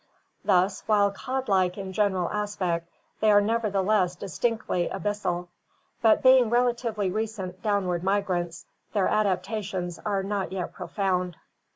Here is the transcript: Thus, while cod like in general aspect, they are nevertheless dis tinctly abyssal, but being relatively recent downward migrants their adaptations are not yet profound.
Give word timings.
Thus, 0.43 0.81
while 0.87 1.11
cod 1.11 1.47
like 1.47 1.77
in 1.77 1.93
general 1.93 2.27
aspect, 2.31 2.89
they 3.19 3.29
are 3.29 3.39
nevertheless 3.39 4.15
dis 4.15 4.39
tinctly 4.39 4.91
abyssal, 4.91 5.47
but 6.01 6.23
being 6.23 6.49
relatively 6.49 7.11
recent 7.11 7.61
downward 7.61 8.03
migrants 8.03 8.65
their 8.93 9.07
adaptations 9.07 9.99
are 10.03 10.23
not 10.23 10.51
yet 10.51 10.73
profound. 10.73 11.37